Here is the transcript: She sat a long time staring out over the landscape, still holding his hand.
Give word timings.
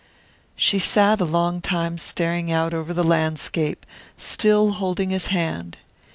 She 0.55 0.79
sat 0.79 1.21
a 1.21 1.25
long 1.25 1.61
time 1.61 1.99
staring 1.99 2.51
out 2.51 2.73
over 2.73 2.91
the 2.91 3.03
landscape, 3.03 3.85
still 4.17 4.71
holding 4.71 5.11
his 5.11 5.27
hand. 5.27 5.77